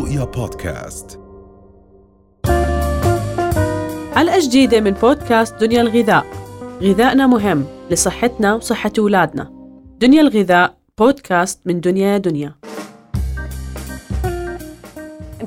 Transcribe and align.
رؤيا 0.00 0.24
بودكاست. 0.24 1.20
حلقة 4.14 4.38
جديدة 4.40 4.80
من 4.80 4.90
بودكاست 4.90 5.54
دنيا 5.60 5.80
الغذاء. 5.80 6.26
غذائنا 6.82 7.26
مهم 7.26 7.64
لصحتنا 7.90 8.54
وصحة 8.54 8.92
أولادنا. 8.98 9.50
دنيا 10.00 10.20
الغذاء 10.20 10.76
بودكاست 10.98 11.60
من 11.66 11.80
دنيا 11.80 12.18
دنيا. 12.18 12.54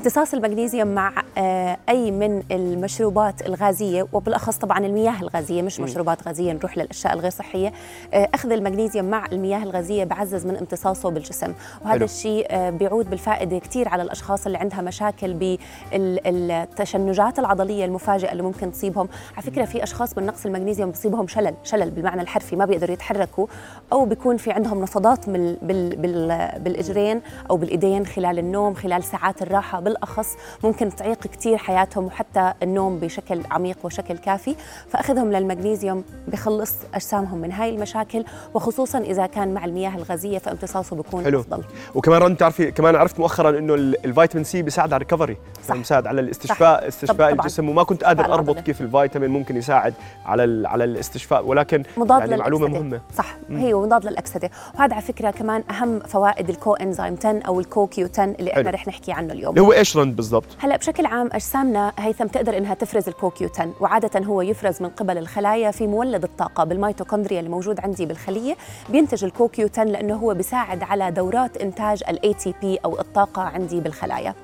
امتصاص 0.04 0.34
المغنيسيوم 0.34 0.88
مع 0.88 1.12
آه، 1.38 1.76
أي 1.88 2.10
من 2.10 2.42
المشروبات 2.50 3.46
الغازية 3.46 4.06
وبالأخص 4.12 4.56
طبعا 4.56 4.78
المياه 4.78 5.20
الغازية 5.22 5.62
مش 5.62 5.80
مشروبات 5.80 6.28
غازية 6.28 6.52
نروح 6.52 6.78
للأشياء 6.78 7.12
الغير 7.12 7.30
صحية. 7.30 7.72
آه، 8.14 8.28
أخذ 8.34 8.52
المغنيسيوم 8.52 9.10
مع 9.10 9.26
المياه 9.32 9.62
الغازية 9.62 10.04
بعزز 10.04 10.46
من 10.46 10.56
امتصاصه 10.56 11.10
بالجسم. 11.10 11.52
وهذا. 11.84 12.04
الشيء 12.04 12.46
آه، 12.50 12.70
بيعود 12.70 13.10
بالفائدة 13.10 13.58
كثير 13.58 13.88
على 13.88 14.02
الأشخاص 14.02 14.46
اللي 14.46 14.58
عندها 14.58 14.80
مشاكل 14.80 15.58
بالتشنجات 15.92 17.38
العضلية 17.38 17.84
المفاجئة 17.84 18.32
اللي 18.32 18.42
ممكن 18.42 18.72
تصيبهم. 18.72 19.08
على 19.36 19.42
فكرة 19.42 19.64
في 19.64 19.82
أشخاص 19.82 20.18
من 20.18 20.26
نقص 20.26 20.46
المغنيسيوم 20.46 20.90
بيصيبهم 20.90 21.26
شلل 21.26 21.54
شلل 21.62 21.90
بالمعنى 21.90 22.22
الحرفي 22.22 22.56
ما 22.56 22.64
بيقدروا 22.64 22.92
يتحركوا. 22.94 23.46
أو 23.92 24.04
بيكون 24.04 24.36
في 24.36 24.50
عندهم 24.50 24.82
نفضات 24.82 25.30
بال 25.30 25.56
بال 25.62 25.96
بال 25.96 26.50
بالإجرين 26.58 27.20
أو 27.50 27.56
بالإيدين 27.56 28.06
خلال 28.06 28.38
النوم 28.38 28.74
خلال 28.74 29.04
ساعات 29.04 29.42
الراحة. 29.42 29.80
بالأخص 29.94 30.36
ممكن 30.64 30.94
تعيق 30.96 31.18
كثير 31.26 31.56
حياتهم 31.58 32.04
وحتى 32.04 32.52
النوم 32.62 32.98
بشكل 32.98 33.40
عميق 33.50 33.76
وشكل 33.84 34.18
كافي 34.18 34.54
فأخذهم 34.88 35.32
للمغنيسيوم 35.32 36.04
بخلص 36.28 36.72
أجسامهم 36.94 37.38
من 37.38 37.52
هاي 37.52 37.70
المشاكل 37.70 38.24
وخصوصا 38.54 38.98
إذا 38.98 39.26
كان 39.26 39.54
مع 39.54 39.64
المياه 39.64 39.96
الغازية 39.96 40.38
فامتصاصه 40.38 40.96
بيكون 40.96 41.24
حلو. 41.24 41.40
أفضل 41.40 41.64
وكمان 41.94 42.22
رن 42.22 42.36
تعرفي 42.36 42.70
كمان 42.70 42.96
عرفت 42.96 43.20
مؤخرا 43.20 43.58
إنه 43.58 43.74
ال- 43.74 44.04
الفيتامين 44.04 44.44
C 44.44 44.62
بيساعد 44.62 44.92
على 44.92 44.96
ال 45.04 45.07
recovery. 45.07 45.36
بيساعد 45.70 46.06
على 46.06 46.20
الاستشفاء 46.20 46.80
صح. 46.80 46.86
استشفاء 46.86 47.16
طبعاً. 47.16 47.30
الجسم 47.32 47.68
وما 47.68 47.82
كنت 47.82 48.04
قادر 48.04 48.24
أربط. 48.34 48.58
كيف 48.58 48.80
الفيتامين 48.80 49.30
ممكن 49.30 49.56
يساعد 49.56 49.94
على 50.26 50.68
على 50.68 50.84
الاستشفاء 50.84 51.46
ولكن 51.46 51.82
مضاد 51.96 52.20
يعني 52.20 52.36
معلومة. 52.36 52.68
مهمة 52.68 53.00
صح 53.16 53.36
هي 53.50 53.74
مضاد 53.74 54.06
للأكسدة 54.06 54.50
وهذا 54.74 54.94
على 54.94 55.02
فكرة 55.02 55.30
كمان 55.30 55.64
أهم 55.70 56.00
فوائد 56.00 56.48
ال 56.50 56.74
coenzyme 56.74 57.16
10 57.20 57.40
أو 57.46 57.60
ال 57.60 57.86
CoQ 57.86 58.08
10 58.12 58.24
اللي 58.24 58.50
إحنا 58.50 58.62
حلو. 58.62 58.70
رح 58.74 58.88
نحكي 58.88 59.12
عنه 59.12 59.32
اليوم 59.32 59.58
هو 59.58 59.72
إيش 59.84 59.96
رند 59.96 60.16
بالضبط؟ 60.16 60.44
هلا 60.58 60.76
بشكل 60.76 61.06
عام 61.06 61.28
أجسامنا 61.32 61.92
هيثم 61.98 62.26
تقدر 62.26 62.56
إنها 62.58 62.74
تفرز 62.74 63.08
الكوكيوتن 63.08 63.72
وعادة 63.80 64.20
هو 64.26 64.42
يفرز 64.42 64.82
من 64.82 64.88
قبل 64.88 65.18
الخلايا 65.18 65.70
في 65.70 65.86
مولد 65.86 66.24
الطاقة 66.24 66.64
بالميتوكوندريا 66.64 67.38
اللي 67.38 67.50
موجود 67.50 67.80
عندي 67.80 68.06
بالخلية. 68.06 68.56
بينتج 68.88 69.24
الكوكيوتن 69.24 69.84
لأنه 69.86 70.14
هو 70.14 70.34
بيساعد 70.34 70.82
على 70.82 71.10
دورات 71.10 71.56
إنتاج 71.56 72.02
ال 72.08 72.34
ATP 72.34 72.76
أو 72.84 73.00
الطاقة 73.00 73.42
عندي 73.42 73.80
بالخلايا. 73.80 74.34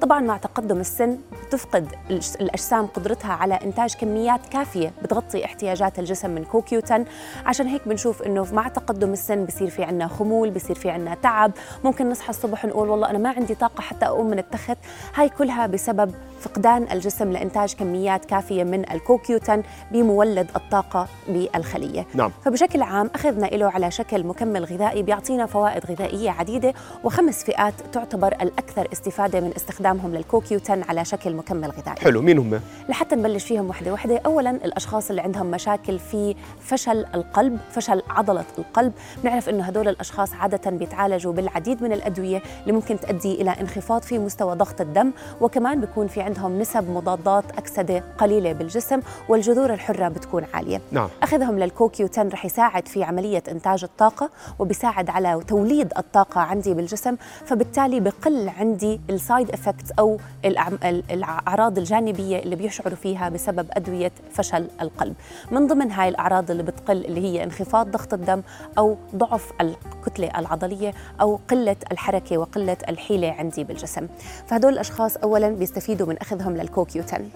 طبعا 0.00 0.20
مع 0.20 0.36
تقدم 0.36 0.80
السن 0.80 1.18
بتفقد 1.46 1.86
الج- 2.10 2.36
الأجسام 2.40 2.86
قدرتها 2.86 3.32
على 3.32 3.54
إنتاج 3.54 3.94
كميات 3.94 4.40
كافية 4.50 4.92
بتغطي 5.02 5.44
احتياجات 5.44 5.98
الجسم 5.98 6.30
من 6.30 6.44
كوكيوتن 6.44 7.04
عشان 7.46 7.66
هيك 7.66 7.88
بنشوف 7.88 8.22
إنه 8.22 8.46
مع 8.54 8.68
تقدم 8.68 9.12
السن 9.12 9.44
بصير 9.44 9.70
في 9.70 9.82
عنا 9.84 10.08
خمول 10.08 10.50
بصير 10.50 10.76
في 10.76 10.90
عنا 10.90 11.14
تعب. 11.14 11.52
ممكن 11.84 12.10
نصحى 12.10 12.30
الصبح 12.30 12.64
نقول 12.64 12.88
والله 12.88 13.10
أنا 13.10 13.18
ما 13.18 13.30
عندي 13.30 13.54
طاقة 13.54 13.80
حتى 13.80 14.06
أقوم 14.06 14.26
من 14.30 14.38
التخت. 14.38 14.76
هاي 15.14 15.28
كلها 15.28 15.66
بسبب 15.66 16.14
فقدان 16.40 16.86
الجسم 16.92 17.32
لإنتاج 17.32 17.74
كميات 17.74 18.24
كافية 18.24 18.64
من 18.64 18.90
الكوكيوتن 18.90 19.62
بمولد 19.92 20.48
الطاقة 20.56 21.08
بالخلية. 21.28 22.06
نعم. 22.14 22.30
فبشكل 22.44 22.82
عام 22.82 23.10
أخذنا 23.14 23.46
له 23.46 23.70
على 23.70 23.90
شكل 23.90 24.26
مكمل 24.26 24.64
غذائي 24.64 25.02
بيعطينا 25.02 25.46
فوائد 25.46 25.86
غذائية 25.86 26.30
عديدة 26.30 26.74
وخمس 27.04 27.44
فئات 27.44 27.74
تعتبر 27.92 28.32
الأكثر 28.32 28.88
استفادة 28.92 29.40
من 29.40 29.52
استخدامهم 29.56 30.14
للكوكيوتن 30.14 30.82
على 30.82 31.04
شكل 31.04 31.34
مكمل 31.34 31.70
غذائي. 31.70 32.00
حلو. 32.00 32.22
مين 32.22 32.38
هم؟ 32.38 32.60
لحتى 32.88 33.16
نبلش 33.16 33.44
فيهم 33.44 33.68
وحدة 33.68 33.92
وحدة 33.92 34.20
اولا 34.26 34.50
الأشخاص 34.50 35.10
اللي 35.10 35.22
عندهم 35.22 35.50
مشاكل 35.50 35.98
في 35.98 36.34
فشل 36.60 37.06
القلب 37.14 37.58
فشل 37.70 38.02
عضلة 38.10 38.44
القلب. 38.58 38.92
بنعرف 39.22 39.48
إنه 39.48 39.64
هدول 39.64 39.88
الأشخاص 39.88 40.34
عادة 40.34 40.70
بيتعالجوا 40.70 41.32
بالعديد 41.32 41.82
من 41.82 41.92
الأدوية 41.92 42.42
اللي 42.62 42.72
ممكن 42.72 43.00
تؤدي 43.00 43.42
إلى 43.42 43.50
انخفاض 43.50 44.02
في 44.02 44.18
مستوى 44.18 44.54
ضغط 44.54 44.80
الدم 44.80 45.12
وكمان 45.40 45.80
بيكون 45.80 46.06
في 46.06 46.27
عندهم 46.28 46.58
نسب 46.58 46.90
مضادات 46.90 47.44
أكسدة 47.58 48.02
قليلة 48.18 48.52
بالجسم 48.52 49.00
والجذور 49.28 49.72
الحرة 49.74 50.08
بتكون 50.08 50.44
عالية. 50.54 50.80
نعم. 50.92 51.08
أخذهم 51.22 51.58
للكوكيوتن 51.58 52.28
رح 52.28 52.44
يساعد 52.44 52.88
في 52.88 53.04
عملية 53.04 53.42
إنتاج 53.50 53.84
الطاقة 53.84 54.30
وبيساعد 54.58 55.10
على 55.10 55.40
توليد 55.48 55.92
الطاقة 55.98 56.40
عندي 56.40 56.74
بالجسم 56.74 57.16
فبالتالي 57.46 58.00
بقل 58.00 58.48
عندي 58.48 59.00
ال 59.10 59.18
side 59.18 59.50
effects 59.50 59.92
أو 59.98 60.18
الأعم- 60.46 60.84
ال- 60.84 61.02
الأعراض 61.10 61.78
الجانبية 61.78 62.38
اللي 62.38 62.56
بيشعروا 62.56 62.96
فيها 62.96 63.28
بسبب 63.28 63.66
أدوية 63.72 64.12
فشل 64.32 64.68
القلب. 64.82 65.14
من 65.50 65.66
ضمن 65.66 65.90
هاي 65.90 66.08
الأعراض 66.08 66.50
اللي 66.50 66.62
بتقل 66.62 67.04
اللي 67.04 67.20
هي 67.20 67.44
انخفاض 67.44 67.90
ضغط 67.90 68.14
الدم 68.14 68.42
أو 68.78 68.96
ضعف 69.16 69.52
الكتلة 69.60 70.30
العضلية 70.38 70.94
أو 71.20 71.38
قلة 71.50 71.76
الحركة 71.92 72.38
وقلة 72.38 72.76
الحيلة 72.88 73.30
عندي 73.32 73.64
بالجسم. 73.64 74.06
فهدول 74.46 74.72
الأشخاص 74.72 75.16
اولا 75.16 75.48
بيستفيدوا 75.48 76.06
من 76.06 76.16
اخذهم 76.20 76.56
للكوكيوتن. 76.56 77.28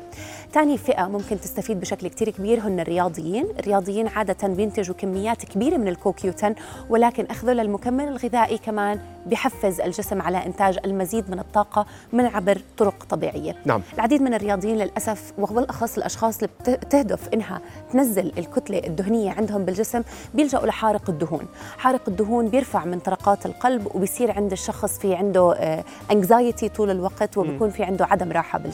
ثاني 0.53 0.79
فئة 0.79 1.03
ممكن 1.09 1.41
تستفيد 1.41 1.81
بشكل 1.81 2.09
كتير 2.09 2.31
كبير 2.31 2.61
هن 2.61 2.81
الرياضيين. 2.81 3.47
الرياضيين 3.59 4.09
عادة 4.09 4.49
بينتجوا 4.49 4.95
كميات 4.95 5.45
كبيرة 5.45 5.77
من 5.77 5.89
الكوكيوتن 5.89 6.55
ولكن 6.91 7.27
اخذه 7.27 7.53
للمكمل 7.53 8.09
الغذائي 8.09 8.59
كمان 8.59 9.01
بحفز 9.27 9.81
الجسم 9.81 10.23
على 10.23 10.47
إنتاج 10.47 10.79
المزيد 10.85 11.31
من 11.31 11.39
الطاقة 11.39 11.87
من 12.13 12.27
عبر 12.27 12.61
طرق 12.79 13.05
طبيعية. 13.11 13.57
نعم. 13.65 13.83
العديد 13.95 14.23
من 14.23 14.35
الرياضيين 14.35 14.77
للأسف 14.79 15.33
وبالاخص 15.39 15.97
الأشخاص 15.97 16.37
اللي 16.37 16.49
بت- 16.61 16.71
بتهدف 16.71 17.29
إنها 17.35 17.61
تنزل 17.93 18.33
الكتلة 18.39 18.79
الدهنية 18.79 19.31
عندهم 19.31 19.65
بالجسم 19.65 20.03
بيلجأوا 20.35 20.67
لحارق 20.67 21.11
الدهون، 21.11 21.47
حارق 21.79 22.09
الدهون 22.09 22.49
بيرفع 22.49 22.85
من 22.85 22.99
طرقات 22.99 23.47
القلب 23.47 23.87
وبيصير 23.95 24.31
عند 24.31 24.53
الشخص 24.53 24.99
في 24.99 25.15
عنده 25.15 25.55
anxiety 26.13 26.69
طول 26.69 26.91
الوقت 26.91 27.37
وبيكون 27.39 27.71
في 27.71 27.83
عنده 27.85 28.05
عدم 28.05 28.33
راحة 28.33 28.59
بالجسم، 28.59 28.72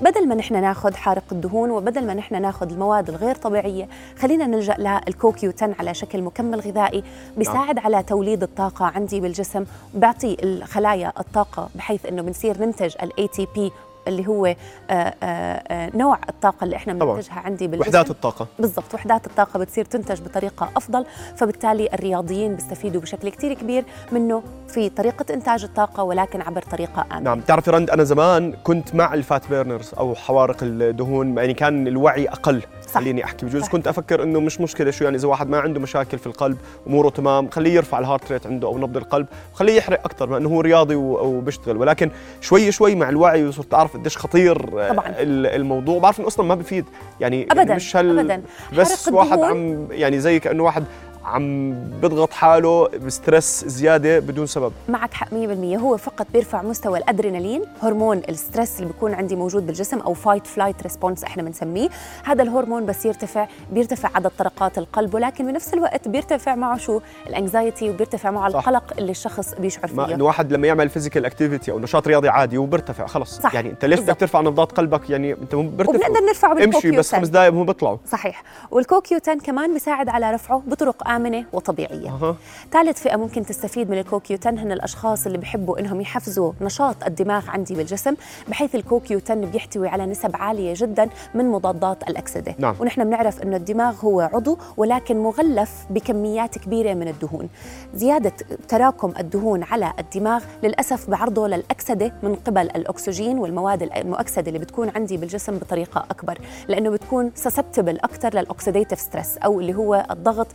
بدل 0.00 0.28
ما 0.28 0.34
نحن 0.34 0.60
ناخذ 0.60 0.94
حارق 0.94 1.24
الدهون 1.32 1.70
وبدل 1.70 2.06
ما 2.06 2.14
نحن 2.14 2.42
ناخذ 2.42 2.72
المواد 2.72 3.08
الغير 3.08 3.34
طبيعية 3.34 3.88
خلينا 4.18 4.46
نلجأ 4.46 4.76
للكوكيوتن 4.78 5.74
على 5.78 5.94
شكل 5.94 6.22
مكمل 6.22 6.60
غذائي 6.60 7.04
بيساعد 7.36 7.78
على 7.78 8.02
توليد 8.02 8.42
الطاقة 8.42 8.84
عندي 8.84 9.20
بالجسم 9.20 9.64
بيعطي 9.94 10.36
الخلايا 10.42 11.12
الطاقة 11.20 11.68
بحيث 11.74 12.06
إنه 12.06 12.22
بنصير 12.22 12.60
ننتج 12.60 12.94
ال 13.02 13.28
ATP 13.28 13.72
اللي 14.08 14.28
هو 14.28 14.46
آه، 14.46 14.54
آه، 14.90 15.14
آه، 15.22 15.90
نوع 15.96 16.18
الطاقة 16.28 16.64
اللي 16.64 16.76
إحنا. 16.76 16.92
بننتجها 16.92 17.34
عندي 17.34 17.66
بالجسم. 17.66 17.88
وحدات 17.88 18.10
الطاقة. 18.10 18.46
بالضبط 18.58 18.94
وحدات 18.94 19.26
الطاقة 19.26 19.58
بتصير 19.58 19.84
تنتج 19.84 20.20
بطريقة 20.20 20.68
أفضل 20.76 21.06
فبالتالي 21.36 21.88
الرياضيين 21.94 22.54
بيستفيدوا 22.54 23.00
بشكل 23.00 23.28
كتير 23.28 23.54
كبير 23.54 23.84
منه 24.12 24.42
في 24.68 24.88
طريقة 24.88 25.34
إنتاج 25.34 25.64
الطاقة 25.64 26.02
ولكن 26.02 26.42
عبر 26.42 26.62
طريقة 26.62 27.06
آمنة. 27.12 27.20
نعم 27.20 27.40
تعرفي 27.40 27.70
رند 27.70 27.90
أنا 27.90 28.04
زمان 28.04 28.52
كنت 28.64 28.94
مع 28.94 29.14
ال 29.14 29.22
fat 29.22 29.48
burners 29.48 29.94
أو 29.98 30.14
حوارق 30.14 30.56
الدهون 30.62 31.38
يعني 31.38 31.54
كان 31.54 31.86
الوعي 31.88 32.28
أقل. 32.28 32.62
صح. 32.86 32.94
خليني 33.00 33.24
أحكي 33.24 33.46
بجوز 33.46 33.62
صح. 33.62 33.68
كنت 33.72 33.88
أفكر 33.88 34.22
إنه 34.22 34.40
مش 34.40 34.60
مشكلة 34.60 34.90
شو 34.90 35.04
يعني 35.04 35.16
إذا 35.16 35.28
واحد 35.28 35.48
ما 35.48 35.58
عنده 35.60 35.80
مشاكل 35.80 36.18
في 36.18 36.26
القلب 36.26 36.56
اموره 36.86 37.08
تمام 37.08 37.50
خليه 37.50 37.72
يرفع 37.74 37.98
ال 37.98 38.04
heart 38.04 38.32
rate 38.32 38.46
عنده 38.46 38.68
أو 38.68 38.78
نبض 38.78 38.96
القلب 38.96 39.26
خليه 39.52 39.72
يحرق 39.72 40.00
أكثر 40.04 40.28
مع 40.30 40.36
إنه 40.36 40.48
هو 40.48 40.60
رياضي 40.60 40.94
وبيشتغل 40.94 41.76
ولكن 41.76 42.10
شوي 42.40 42.72
شوي 42.72 42.94
مع 42.94 43.08
الوعي 43.08 43.44
وصرت 43.46 43.74
أعرف 43.74 43.96
قديش 43.96 44.18
خطير 44.18 44.80
آه، 44.80 44.88
طبعاً. 44.92 45.08
ال- 45.08 45.46
الموضوع 45.46 45.98
بعرف 45.98 46.18
إنه 46.18 46.26
أصلا 46.28 46.46
ما 46.46 46.54
بفيد 46.54 46.84
يعني 47.20 47.46
أبداً، 47.50 47.74
مش 47.74 47.96
هال 47.96 48.18
أبداً. 48.18 48.42
بس 48.78 49.08
واحد 49.08 49.38
عم 49.38 49.86
يعني 49.90 50.20
زي 50.20 50.38
كأنه 50.40 50.62
واحد 50.62 50.84
عم 51.24 51.74
بضغط 52.02 52.32
حاله 52.32 52.88
ب 52.88 52.99
stress 52.99 53.64
زيادة 53.64 54.18
بدون 54.18 54.46
سبب. 54.46 54.72
معك 54.88 55.14
حق 55.14 55.28
100% 55.28 55.32
هو 55.76 55.96
فقط 55.96 56.26
بيرفع 56.32 56.62
مستوى 56.62 56.98
الأدرينالين 56.98 57.62
هرمون 57.82 58.22
ال 58.28 58.35
stress 58.35 58.76
اللي 58.76 58.92
بيكون 58.92 59.14
عندي 59.14 59.36
موجود 59.36 59.66
بالجسم 59.66 59.98
أو 59.98 60.14
fight 60.14 60.46
flight 60.46 60.82
response 60.82 61.24
إحنا 61.24 61.42
بنسميه. 61.42 61.88
هذا 62.24 62.42
الهرمون 62.42 62.86
بس 62.86 63.06
يرتفع 63.06 63.46
بيرتفع 63.72 64.10
عدد 64.14 64.30
طرقات 64.38 64.78
القلب 64.78 65.14
ولكن 65.14 65.46
بنفس 65.46 65.74
الوقت 65.74 66.08
بيرتفع 66.08 66.54
معه 66.54 66.78
شو؟ 66.78 67.00
ال 67.26 67.34
anxiety 67.34 67.90
وبيرتفع 67.90 68.30
معه 68.30 68.50
صح. 68.50 68.68
القلق 68.68 68.92
اللي 68.98 69.10
الشخص 69.10 69.54
بيشعر 69.54 70.06
فيه. 70.06 70.14
إنه 70.14 70.24
واحد 70.24 70.52
لما 70.52 70.66
يعمل 70.66 70.88
physical 70.88 71.24
activity 71.24 71.72
أو 71.72 71.78
نشاط 71.78 72.08
رياضي 72.08 72.28
عادي 72.28 72.58
وبرتفع 72.58 73.06
خلص. 73.06 73.40
صح. 73.40 73.54
يعني 73.54 73.70
أنت 73.70 73.84
ليش 73.84 74.00
بدك. 74.00 74.16
ترفع 74.20 74.40
نبضات 74.40 74.72
قلبك؟ 74.72 75.10
يعني 75.10 75.32
أنت 75.32 75.54
مو 75.54 75.68
برتفع 75.68 75.94
وبنقدر 75.94 76.20
نرفعه 76.26 76.64
امشي 76.64 76.90
بس. 76.90 77.14
خمس 77.14 77.28
دقائق 77.28 77.54
وهم 77.54 77.66
بيطلعوا. 77.66 77.98
صحيح. 78.08 78.42
والكوكيوتن 78.70 79.38
كمان 79.38 79.72
بيساعد 79.72 80.08
على 80.08 80.30
رفعه 80.30 80.62
بطرق 80.66 81.08
آمنة 81.16 81.44
وطبيعية. 81.52 82.34
ثالث 82.72 83.02
فئة 83.02 83.16
ممكن 83.16 83.46
تستفيد 83.46 83.90
من 83.90 83.98
ال 83.98 84.08
CoQ 84.08 84.38
10 84.40 84.50
هن 84.50 84.72
الأشخاص 84.72 85.26
اللي 85.26 85.38
بحبوا 85.38 85.78
إنهم 85.80 86.00
يحفزوا 86.00 86.52
نشاط 86.60 86.96
الدماغ 87.06 87.50
عندي 87.50 87.74
بالجسم 87.74 88.14
بحيث 88.48 88.74
ال 88.74 88.85
CoQ 88.85 89.20
10 89.24 89.34
بيحتوي 89.34 89.88
على 89.88 90.06
نسب 90.06 90.36
عالية 90.36 90.74
جدا 90.76 91.08
من 91.34 91.44
مضادات 91.44 92.08
الأكسدة 92.08 92.54
نعم. 92.58 92.76
ونحن 92.80 93.04
بنعرف 93.04 93.42
إنه 93.42 93.56
الدماغ 93.56 93.94
هو 94.04 94.20
عضو 94.20 94.58
ولكن 94.76 95.18
مغلف 95.18 95.86
بكميات 95.90 96.58
كبيرة 96.58 96.94
من 96.94 97.08
الدهون 97.08 97.48
زيادة 97.94 98.32
تراكم 98.68 99.12
الدهون 99.18 99.62
على 99.62 99.92
الدماغ 99.98 100.44
للأسف 100.62 101.10
بعرضه 101.10 101.48
للأكسدة 101.48 102.12
من 102.22 102.34
قبل 102.34 102.62
الأكسجين 102.62 103.38
والمواد 103.38 103.82
المؤكسدة 103.82 104.48
اللي 104.48 104.58
بتكون 104.58 104.88
عندي 104.96 105.16
بالجسم 105.16 105.58
بطريقة 105.58 106.04
أكبر 106.10 106.38
لأنه 106.68 106.90
بتكون 106.90 107.32
susceptible 107.34 107.98
أكثر 107.98 108.34
لل 108.34 108.46
oxidative 108.46 109.00
stress 109.00 109.38
أو 109.38 109.60
اللي 109.60 109.74
هو 109.74 110.06
الضغط 110.10 110.46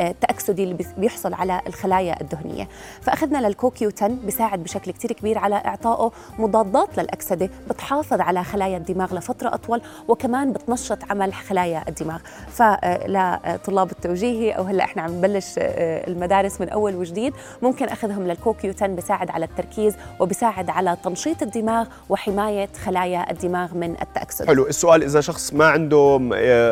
التأكسدي 0.00 0.64
اللي 0.64 0.76
بيحصل 0.96 1.34
على 1.34 1.60
الخلايا 1.66 2.20
الدهنية. 2.20 2.68
فأخذنا 3.02 3.46
لل 3.46 3.64
CoQ 3.64 3.90
10 3.96 4.08
بيساعد 4.24 4.64
بشكل 4.64 4.90
كتير 4.90 5.12
كبير 5.12 5.38
على 5.38 5.54
إعطائه 5.54 6.12
مضادات 6.38 6.98
للأكسدة 6.98 7.50
بتحافظ 7.70 8.20
على 8.20 8.44
خلايا 8.44 8.76
الدماغ 8.76 9.14
لفترة 9.14 9.54
أطول 9.54 9.82
وكمان 10.08 10.52
بتنشط 10.52 10.98
عمل 11.10 11.34
خلايا 11.34 11.84
الدماغ. 11.88 12.18
فلطلاب 12.48 13.90
التوجيهي 13.90 14.52
أو 14.52 14.62
هلأ 14.62 14.84
إحنا 14.84 15.02
عم 15.02 15.10
نبلش 15.10 15.54
المدارس 15.58 16.60
من 16.60 16.68
أول 16.68 16.94
وجديد. 16.94 17.32
ممكن 17.62 17.88
أخذهم 17.88 18.22
لل 18.26 18.44
CoQ 18.44 18.72
10 18.76 18.86
بيساعد 18.86 19.30
على 19.30 19.44
التركيز 19.44 19.94
وبيساعد 20.20 20.70
على 20.70 20.96
تنشيط 21.04 21.42
الدماغ 21.42 21.86
وحماية 22.08 22.68
خلايا 22.84 23.30
الدماغ 23.30 23.74
من 23.74 23.96
التأكسد. 24.02 24.46
حلو. 24.46 24.66
السؤال 24.66 25.02
إذا 25.02 25.20
شخص 25.20 25.52
ما 25.52 25.66
عنده 25.66 26.20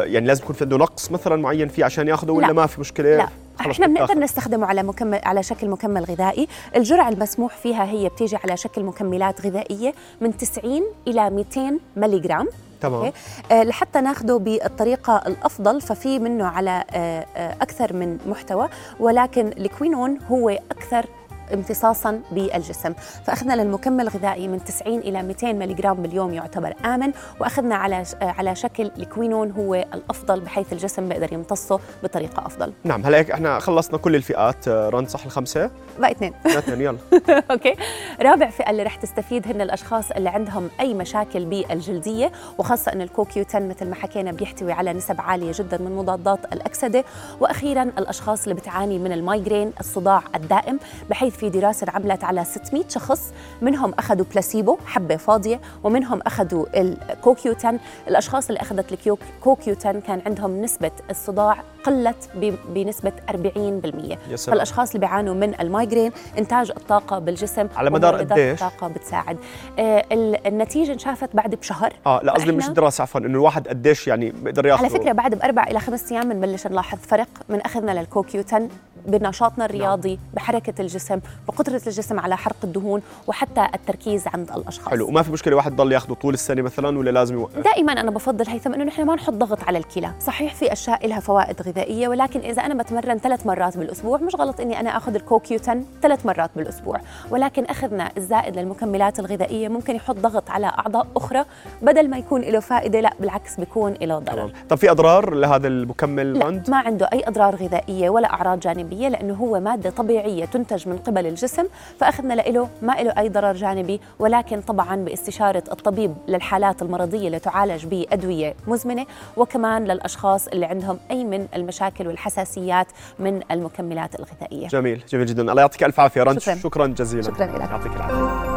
يعني 0.05 0.27
لازم 0.27 0.43
يكون 0.43 0.57
في 0.57 0.65
عنده 0.65 0.77
نقص 0.77 1.11
مثلا 1.11 1.37
معين 1.37 1.69
فيه 1.69 1.85
عشان 1.85 2.09
ياخذه 2.09 2.33
ولا 2.33 2.47
لا. 2.47 2.53
ما 2.53 2.67
في 2.67 2.81
مشكلة؟ 2.81 3.14
لا 3.17 3.29
إحنا 3.61 3.87
بنقدر. 3.87 4.19
نستخدمه 4.19 4.67
على 4.67 4.83
مكمل 4.83 5.21
على 5.25 5.43
شكل 5.43 5.69
مكمل 5.69 6.05
غذائي، 6.05 6.49
الجرعة 6.77 7.09
المسموح 7.09 7.57
فيها 7.57 7.85
هي 7.85 8.09
بتيجي 8.09 8.37
على 8.37 8.57
شكل 8.57 8.85
مكملات 8.85 9.47
غذائية 9.47 9.95
من 10.21 10.37
90 10.37 10.83
إلى 11.07 11.31
200 11.31 11.79
ملي 11.97 12.19
جرام 12.19 12.49
تمام. 12.81 13.13
آه 13.53 13.63
لحتى 13.63 14.01
ناخده 14.01 14.37
بالطريقة 14.37 15.23
الأفضل 15.27 15.81
ففي 15.81 16.19
منه 16.19 16.47
على 16.47 16.85
آه 16.91 17.27
آه 17.37 17.53
أكثر 17.63 17.93
من 17.93 18.19
محتوى 18.27 18.69
ولكن 19.01 19.47
الكوينون 19.47 20.19
هو 20.31 20.49
أكثر 20.51 21.07
امتصاصا 21.55 22.21
بالجسم. 22.33 22.93
فأخذنا 23.25 23.63
للمكمل 23.63 24.01
الغذائي 24.01 24.49
من 24.49 24.65
90 24.65 24.99
إلى 24.99 25.23
200 25.23 25.53
ملي 25.53 25.75
جرام 25.75 26.03
باليوم 26.03 26.35
يعتبر 26.35 26.75
آمن 26.85 27.13
وأخذنا 27.41 27.75
على 27.75 28.05
على 28.23 28.55
شكل 28.55 28.91
ال 28.99 29.05
quinone 29.05 29.51
هو 29.51 29.75
الأفضل 29.75 30.41
بحيث 30.41 30.73
الجسم 30.73 31.09
بيقدر 31.09 31.33
يمتصه 31.33 31.81
بطريقة 32.03 32.47
أفضل. 32.47 32.73
نعم 32.85 33.07
هلا 33.07 33.19
هيك 33.19 33.31
إحنا 33.31 33.59
خلصنا 33.59 33.99
كل 33.99 34.17
الفئات 34.17 34.69
آه، 34.69 34.89
رن 34.89 35.07
صح 35.07 35.25
الخمسة؟ 35.25 35.71
بقى 35.99 36.11
اثنين. 36.11 36.33
اثنين 36.47 36.81
يلا. 36.81 36.99
okay. 37.51 37.75
رابع 38.21 38.51
فئة 38.51 38.71
اللي 38.71 38.83
رح 38.83 38.97
تستفيد 38.97 39.49
هن 39.49 39.61
الأشخاص 39.61 40.11
اللي 40.11 40.29
عندهم 40.29 40.71
أي 40.81 40.95
مشاكل 40.95 41.45
بالجلدية 41.45 42.33
وخاصة 42.59 42.93
إن 42.93 43.01
ال 43.01 43.12
CoQ 43.12 43.45
10 43.49 43.61
مثل 43.61 43.89
ما 43.89 43.95
حكينا 43.95 44.33
بيحتوي 44.33 44.73
على 44.73 44.93
نسب 44.93 45.21
عالية 45.21 45.53
جدا 45.55 45.79
من 45.79 45.97
مضادات 45.97 46.39
الأكسدة. 46.53 47.05
وأخيرا 47.41 47.83
الأشخاص 47.83 48.43
اللي 48.43 48.55
بتعاني 48.55 48.99
من 48.99 49.13
ال 49.13 49.19
migraine 49.19 49.73
الصداع 49.81 50.23
الدائم 50.35 50.79
بحيث 51.11 51.34
في 51.35 51.51
دراسة 51.51 51.87
عملت 51.91 52.25
على 52.25 52.45
600 52.45 52.85
شخص 52.89 53.33
منهم 53.63 53.95
أخذوا 53.99 54.25
بلاسيبو 54.33 54.79
حبة 54.87 55.17
فاضية 55.17 55.61
ومنهم 55.85 56.21
أخذوا 56.27 56.67
ال 56.81 56.99
CoQ 56.99 57.55
10 57.59 57.79
الأشخاص 58.09 58.49
اللي 58.49 58.61
أخذت 58.61 58.93
ال 58.93 59.14
CoQ 59.14 59.77
10 59.81 60.01
كان 60.01 60.21
عندهم 60.27 60.63
نسبة 60.63 60.91
الصداع 61.11 61.57
قلت 61.85 62.29
ب- 62.35 62.55
بنسبة 62.75 63.13
40% 63.31 63.35
يا 63.35 64.37
سلام. 64.37 64.55
فالأشخاص 64.57 64.89
اللي 64.95 65.07
بيعانوا 65.07 65.35
من 65.35 65.61
ال 65.61 65.67
migraine 65.67 66.13
إنتاج 66.39 66.73
الطاقة 66.77 67.19
بالجسم 67.19 67.69
على 67.77 67.91
مدار 67.91 68.17
قديش؟ 68.17 68.63
الطاقة 68.63 68.89
بتساعد. 68.89 69.39
آه 69.79 70.05
ال- 70.13 70.47
النتيجة 70.47 70.93
انشافت 70.93 71.37
بعد 71.37 71.55
بشهر. 71.55 71.93
آه 72.07 72.21
لا 72.23 72.33
قصدي 72.33 72.53
مش 72.53 72.69
دراسة 72.69 73.03
عفوا 73.03 73.21
إنه 73.21 73.27
الواحد 73.29 73.69
قديش 73.69 74.09
يعني 74.09 74.31
بيقدر 74.31 74.67
ياخذه. 74.67 74.81
على 74.87 74.91
فكرة 74.99 75.13
بعد 75.13 75.35
بأربع 75.35 75.63
إلى 75.65 75.81
خمس 75.81 76.13
أيام 76.13 76.29
بنبلش 76.29 76.67
نلاحظ 76.67 76.99
فرق 76.99 77.29
من 77.49 77.61
أخذنا 77.61 78.01
لل 78.01 78.18
CoQ 78.18 78.45
10 78.53 78.69
بنشاطنا 79.07 79.65
الرياضي 79.65 80.19
بحركة 80.35 80.81
الجسم 80.81 81.21
بقدرة 81.49 81.83
الجسم 81.87 82.21
على 82.21 82.37
حرق 82.37 82.57
الدهون 82.65 83.03
وحتى 83.27 83.67
التركيز 83.75 84.29
عند 84.29 84.51
الأشخاص. 84.51 84.89
حلو 84.89 85.09
وما 85.09 85.23
في 85.23 85.33
مشكلة 85.33 85.57
واحد 85.57 85.77
ضل 85.77 85.93
ياخذه 85.93 86.13
طول 86.13 86.35
السنة 86.35 86.63
مثلا 86.63 86.99
ولا 86.99 87.11
لازم 87.11 87.35
يوقف 87.35 87.59
دائما 87.59 87.93
أنا 87.93 88.11
بفضل 88.11 88.49
هيثم 88.49 88.75
إنه 88.75 88.85
نحن 88.85 89.03
ما 89.03 89.15
نحط 89.15 89.33
ضغط 89.33 89.65
على 89.65 89.79
الكلى، 89.79 90.11
صحيح 90.21 90.55
في 90.55 90.73
أشياء 90.73 91.07
لها 91.07 91.21
فوائد 91.21 91.63
غذائية 91.63 92.09
ولكن 92.09 92.41
إذا 92.41 92.63
أنا 92.63 92.83
بتمرن 92.83 93.19
ثلاث 93.19 93.47
مرات 93.47 93.77
بالأسبوع 93.79 94.19
مش 94.19 94.35
غلط 94.35 94.61
إني 94.61 94.81
أنا 94.81 94.97
آخذ 94.97 95.15
الكوكيو 95.15 95.59
10 95.63 95.83
ثلاث 96.03 96.27
مرات 96.27 96.51
بالأسبوع، 96.57 97.01
ولكن 97.31 97.65
أخذنا 97.65 98.11
الزائد 98.17 98.59
للمكملات 98.59 99.19
الغذائية 99.19 99.69
ممكن 99.69 99.97
يحط 99.97 100.17
ضغط 100.17 100.51
على 100.51 100.67
أعضاء 100.67 101.07
أخرى 101.17 101.45
بدل 101.83 102.11
ما 102.11 102.19
يكون 102.19 102.41
له 102.41 102.61
فائدة 102.61 103.01
لا 103.01 103.13
بالعكس 103.21 103.57
بيكون 103.61 103.95
له 104.03 104.19
ضرر. 104.19 104.53
طب 104.69 104.77
في 104.77 104.91
أضرار 104.91 105.35
لهذا 105.35 105.69
المكمل 105.69 106.39
لا 106.39 106.63
ما 106.69 106.77
عنده 106.77 107.09
أي 107.13 107.29
أضرار 107.29 107.55
غذائية 107.57 108.11
ولا 108.11 108.33
أعراض 108.33 108.61
جانبية. 108.61 108.94
لأنه 108.95 109.35
هو 109.35 109.61
مادة 109.61 109.91
طبيعية 109.91 110.45
تنتج 110.45 110.89
من 110.89 110.99
قبل 110.99 111.27
الجسم 111.27 111.65
فأخذنا 112.01 112.35
له 112.35 112.69
ما 112.83 112.93
له 112.93 113.11
أي 113.19 113.29
ضرر 113.29 113.53
جانبي 113.53 114.01
ولكن 114.19 114.61
طبعا 114.61 114.97
باستشارة 114.97 115.65
الطبيب 115.73 116.15
للحالات 116.29 116.83
المرضية 116.83 117.27
اللي 117.27 117.39
تعالج 117.39 117.87
بأدوية 117.87 118.55
مزمنة 118.67 119.07
وكمان 119.37 119.85
للأشخاص 119.85 120.49
اللي 120.49 120.67
عندهم 120.67 120.99
أي 121.11 121.25
من 121.25 121.47
المشاكل 121.55 122.07
والحساسيات 122.07 122.87
من 123.19 123.41
المكملات 123.51 124.15
الغذائية. 124.15 124.69
جميل 124.69 125.03
جميل 125.09 125.27
جدا. 125.27 125.43
الله 125.51 125.63
يعطيك 125.63 125.85
ألف 125.85 126.01
عافية 126.01 126.23
رند 126.23 126.39
شكراً. 126.39 126.55
شكرا 126.55 126.87
جزيلا. 126.87 127.23
شكراً 127.23 127.47
لك. 127.47 127.61
يعطيك 127.71 127.93
العافية. 127.97 128.55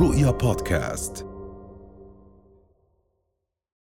رؤيا 0.00 0.30
بودكاست. 0.30 1.37